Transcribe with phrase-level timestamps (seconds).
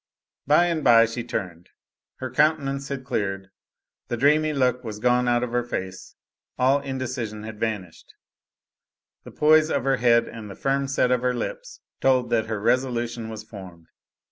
[0.47, 1.69] By and by she turned;
[2.15, 3.51] her countenance had cleared;
[4.07, 6.15] the dreamy look was gone out of her face,
[6.57, 8.15] all indecision had vanished;
[9.25, 12.59] the poise of her head and the firm set of her lips told that her
[12.59, 13.89] resolution was formed.